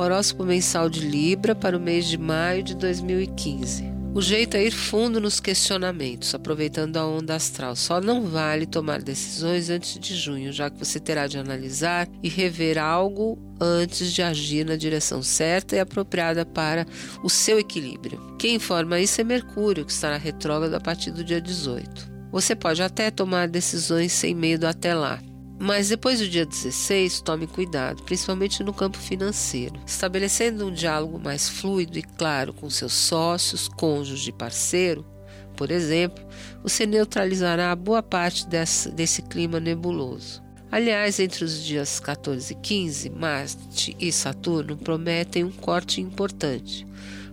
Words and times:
Horóscopo 0.00 0.44
mensal 0.44 0.88
de 0.88 1.00
Libra 1.00 1.54
para 1.54 1.76
o 1.76 1.80
mês 1.80 2.06
de 2.06 2.16
maio 2.16 2.62
de 2.62 2.74
2015. 2.74 3.84
O 4.14 4.20
jeito 4.22 4.56
é 4.56 4.64
ir 4.64 4.72
fundo 4.72 5.20
nos 5.20 5.38
questionamentos, 5.38 6.34
aproveitando 6.34 6.96
a 6.96 7.06
onda 7.06 7.36
astral. 7.36 7.76
Só 7.76 8.00
não 8.00 8.22
vale 8.26 8.66
tomar 8.66 9.02
decisões 9.02 9.70
antes 9.70 10.00
de 10.00 10.16
junho, 10.16 10.52
já 10.52 10.70
que 10.70 10.78
você 10.78 10.98
terá 10.98 11.26
de 11.26 11.38
analisar 11.38 12.08
e 12.22 12.28
rever 12.28 12.78
algo 12.78 13.38
antes 13.60 14.10
de 14.10 14.22
agir 14.22 14.64
na 14.64 14.74
direção 14.74 15.22
certa 15.22 15.76
e 15.76 15.78
apropriada 15.78 16.44
para 16.46 16.86
o 17.22 17.28
seu 17.28 17.58
equilíbrio. 17.58 18.36
Quem 18.38 18.56
informa 18.56 18.98
isso 18.98 19.20
é 19.20 19.24
Mercúrio, 19.24 19.84
que 19.84 19.92
estará 19.92 20.16
retrógrado 20.16 20.74
a 20.74 20.80
partir 20.80 21.10
do 21.10 21.22
dia 21.22 21.40
18. 21.40 22.10
Você 22.32 22.56
pode 22.56 22.82
até 22.82 23.10
tomar 23.10 23.48
decisões 23.48 24.12
sem 24.12 24.34
medo 24.34 24.66
até 24.66 24.94
lá, 24.94 25.20
mas 25.62 25.90
depois 25.90 26.18
do 26.18 26.26
dia 26.26 26.46
16, 26.46 27.20
tome 27.20 27.46
cuidado, 27.46 28.02
principalmente 28.04 28.64
no 28.64 28.72
campo 28.72 28.96
financeiro, 28.96 29.78
estabelecendo 29.86 30.66
um 30.66 30.72
diálogo 30.72 31.18
mais 31.18 31.50
fluido 31.50 31.98
e 31.98 32.02
claro 32.02 32.54
com 32.54 32.70
seus 32.70 32.94
sócios, 32.94 33.68
cônjuge 33.68 34.30
e 34.30 34.32
parceiro. 34.32 35.04
Por 35.58 35.70
exemplo, 35.70 36.26
você 36.62 36.86
neutralizará 36.86 37.76
boa 37.76 38.02
parte 38.02 38.48
desse, 38.48 38.90
desse 38.90 39.20
clima 39.20 39.60
nebuloso. 39.60 40.42
Aliás, 40.72 41.20
entre 41.20 41.44
os 41.44 41.62
dias 41.62 42.00
14 42.00 42.54
e 42.54 42.56
15, 42.56 43.10
Marte 43.10 43.94
e 44.00 44.10
Saturno 44.10 44.78
prometem 44.78 45.44
um 45.44 45.50
corte 45.50 46.00
importante. 46.00 46.86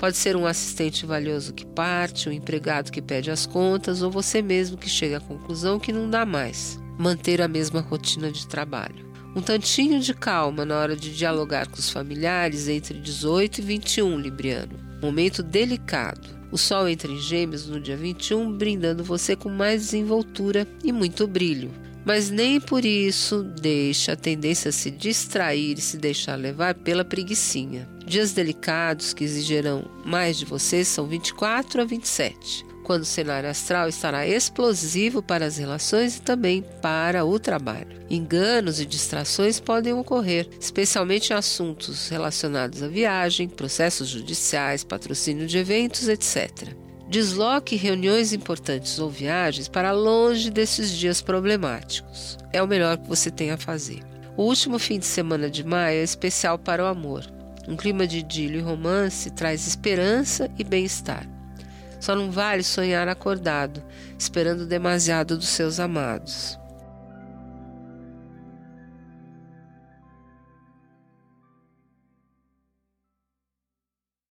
Pode 0.00 0.16
ser 0.16 0.34
um 0.34 0.46
assistente 0.46 1.04
valioso 1.04 1.52
que 1.52 1.66
parte, 1.66 2.26
um 2.26 2.32
empregado 2.32 2.90
que 2.90 3.02
pede 3.02 3.30
as 3.30 3.44
contas 3.44 4.00
ou 4.00 4.10
você 4.10 4.40
mesmo 4.40 4.78
que 4.78 4.88
chega 4.88 5.18
à 5.18 5.20
conclusão 5.20 5.78
que 5.78 5.92
não 5.92 6.08
dá 6.08 6.24
mais 6.24 6.80
manter 6.98 7.42
a 7.42 7.46
mesma 7.46 7.80
rotina 7.82 8.32
de 8.32 8.46
trabalho. 8.46 9.06
Um 9.36 9.42
tantinho 9.42 10.00
de 10.00 10.14
calma 10.14 10.64
na 10.64 10.78
hora 10.78 10.96
de 10.96 11.14
dialogar 11.14 11.68
com 11.68 11.76
os 11.76 11.90
familiares 11.90 12.66
entre 12.66 12.98
18 12.98 13.58
e 13.58 13.62
21, 13.62 14.18
Libriano. 14.18 14.72
Momento 15.02 15.42
delicado. 15.42 16.28
O 16.50 16.56
Sol 16.56 16.88
entra 16.88 17.12
em 17.12 17.18
Gêmeos 17.18 17.66
no 17.66 17.78
dia 17.78 17.96
21, 17.96 18.56
brindando 18.56 19.04
você 19.04 19.36
com 19.36 19.50
mais 19.50 19.82
desenvoltura 19.82 20.66
e 20.82 20.92
muito 20.92 21.26
brilho. 21.26 21.70
Mas 22.04 22.30
nem 22.30 22.60
por 22.60 22.84
isso 22.84 23.42
deixa 23.42 24.12
a 24.12 24.16
tendência 24.16 24.70
a 24.70 24.72
se 24.72 24.90
distrair 24.90 25.78
e 25.78 25.82
se 25.82 25.96
deixar 25.96 26.36
levar 26.36 26.74
pela 26.74 27.04
preguiçinha. 27.04 27.88
Dias 28.06 28.32
delicados 28.32 29.12
que 29.12 29.24
exigirão 29.24 29.84
mais 30.04 30.38
de 30.38 30.44
você 30.44 30.84
são 30.84 31.06
24 31.06 31.82
a 31.82 31.84
27 31.84 32.70
quando 32.90 33.02
o 33.02 33.06
cenário 33.06 33.48
astral 33.48 33.88
estará 33.88 34.26
explosivo 34.26 35.22
para 35.22 35.46
as 35.46 35.58
relações 35.58 36.16
e 36.16 36.22
também 36.22 36.64
para 36.82 37.24
o 37.24 37.38
trabalho. 37.38 38.00
Enganos 38.10 38.80
e 38.80 38.84
distrações 38.84 39.60
podem 39.60 39.92
ocorrer, 39.92 40.48
especialmente 40.58 41.30
em 41.30 41.36
assuntos 41.36 42.08
relacionados 42.08 42.82
à 42.82 42.88
viagem, 42.88 43.48
processos 43.48 44.08
judiciais, 44.08 44.82
patrocínio 44.82 45.46
de 45.46 45.56
eventos, 45.56 46.08
etc. 46.08 46.74
Desloque 47.10 47.74
reuniões 47.74 48.32
importantes 48.32 49.00
ou 49.00 49.10
viagens 49.10 49.66
para 49.66 49.90
longe 49.90 50.48
desses 50.48 50.96
dias 50.96 51.20
problemáticos. 51.20 52.38
É 52.52 52.62
o 52.62 52.68
melhor 52.68 52.98
que 52.98 53.08
você 53.08 53.32
tem 53.32 53.50
a 53.50 53.56
fazer. 53.56 53.98
O 54.36 54.44
último 54.44 54.78
fim 54.78 54.96
de 54.96 55.06
semana 55.06 55.50
de 55.50 55.64
maio 55.64 55.98
é 55.98 56.04
especial 56.04 56.56
para 56.56 56.84
o 56.84 56.86
amor. 56.86 57.26
Um 57.66 57.76
clima 57.76 58.06
de 58.06 58.18
idílio 58.18 58.60
e 58.60 58.62
romance 58.62 59.28
traz 59.32 59.66
esperança 59.66 60.48
e 60.56 60.62
bem-estar. 60.62 61.28
Só 61.98 62.14
não 62.14 62.30
vale 62.30 62.62
sonhar 62.62 63.08
acordado, 63.08 63.82
esperando 64.16 64.64
demasiado 64.64 65.36
dos 65.36 65.48
seus 65.48 65.80
amados. 65.80 66.59